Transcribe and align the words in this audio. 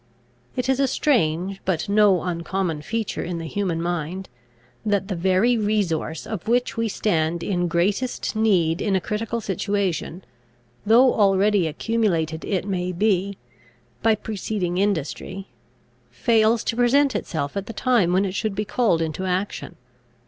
It 0.55 0.67
is 0.67 0.79
a 0.79 0.87
strange, 0.87 1.61
but 1.63 1.87
no 1.87 2.23
uncommon 2.23 2.81
feature 2.81 3.21
in 3.21 3.37
the 3.37 3.45
human 3.45 3.79
mind, 3.79 4.29
that 4.83 5.09
the 5.09 5.15
very 5.15 5.59
resource 5.59 6.25
of 6.25 6.47
which 6.47 6.75
we 6.75 6.87
stand 6.89 7.43
in 7.43 7.67
greatest 7.67 8.35
need 8.35 8.81
in 8.81 8.95
a 8.95 8.99
critical 8.99 9.39
situation, 9.41 10.23
though 10.87 11.13
already 11.13 11.67
accumulated, 11.67 12.43
it 12.45 12.65
may 12.65 12.91
be, 12.91 13.37
by 14.01 14.15
preceding 14.15 14.79
industry, 14.79 15.49
fails 16.09 16.63
to 16.63 16.75
present 16.75 17.15
itself 17.15 17.55
at 17.55 17.67
the 17.67 17.71
time 17.71 18.11
when 18.11 18.25
it 18.25 18.33
should 18.33 18.55
be 18.55 18.65
called 18.65 19.03
into 19.03 19.25
action. 19.27 19.75